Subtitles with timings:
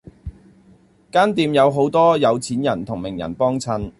[1.11, 3.87] 間店有好多有錢人同名人幫襯